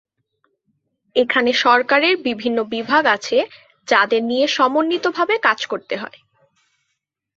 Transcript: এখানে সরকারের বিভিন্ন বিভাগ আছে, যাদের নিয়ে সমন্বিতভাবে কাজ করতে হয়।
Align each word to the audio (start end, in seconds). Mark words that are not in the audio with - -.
এখানে 1.15 1.51
সরকারের 1.63 2.15
বিভিন্ন 2.27 2.57
বিভাগ 2.73 3.03
আছে, 3.07 3.37
যাদের 3.87 4.21
নিয়ে 4.23 4.45
সমন্বিতভাবে 4.47 5.35
কাজ 5.39 5.59
করতে 5.65 5.95
হয়। 5.97 6.19